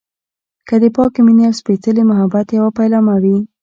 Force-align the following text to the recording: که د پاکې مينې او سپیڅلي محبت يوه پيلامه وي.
که 0.67 0.75
د 0.83 0.85
پاکې 0.95 1.19
مينې 1.25 1.43
او 1.49 1.57
سپیڅلي 1.59 2.03
محبت 2.11 2.47
يوه 2.57 2.69
پيلامه 2.77 3.15
وي. 3.23 3.37